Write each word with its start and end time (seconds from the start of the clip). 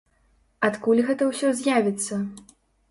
Адкуль 0.69 1.03
гэта 1.11 1.29
ўсё 1.31 1.47
з'явіцца? 1.61 2.13